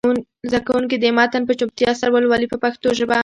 [0.49, 3.15] زده کوونکي دې متن په چوپتیا سره ولولي په پښتو ژبه.